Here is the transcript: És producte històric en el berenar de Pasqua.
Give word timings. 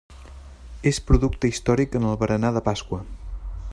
És 0.91 0.99
producte 1.09 1.51
històric 1.51 1.99
en 2.01 2.09
el 2.13 2.17
berenar 2.25 2.53
de 2.57 2.65
Pasqua. 2.71 3.03